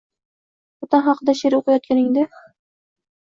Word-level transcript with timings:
Vatan 0.85 1.03
haqida 1.07 1.35
she’r 1.41 1.57
o‘qiyotganingda 1.59 2.23